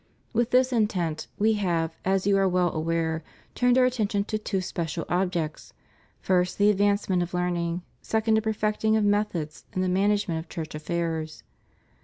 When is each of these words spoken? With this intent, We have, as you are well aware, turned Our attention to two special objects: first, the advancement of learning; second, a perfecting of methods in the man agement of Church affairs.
With 0.33 0.49
this 0.49 0.73
intent, 0.73 1.27
We 1.37 1.53
have, 1.61 1.95
as 2.03 2.25
you 2.25 2.35
are 2.39 2.47
well 2.49 2.73
aware, 2.73 3.23
turned 3.53 3.77
Our 3.77 3.85
attention 3.85 4.23
to 4.23 4.39
two 4.39 4.59
special 4.59 5.05
objects: 5.09 5.73
first, 6.19 6.57
the 6.57 6.71
advancement 6.71 7.21
of 7.21 7.35
learning; 7.35 7.83
second, 8.01 8.35
a 8.39 8.41
perfecting 8.41 8.95
of 8.97 9.03
methods 9.03 9.63
in 9.73 9.83
the 9.83 9.87
man 9.89 10.09
agement 10.09 10.39
of 10.43 10.49
Church 10.49 10.73
affairs. 10.73 11.43